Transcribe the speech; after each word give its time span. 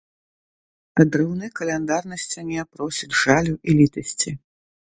Адрыўны 1.03 1.45
каляндар 1.59 2.09
на 2.13 2.19
сцяне 2.23 2.65
просіць 2.77 3.17
жалю 3.23 3.55
і 3.69 3.79
літасці. 3.83 4.31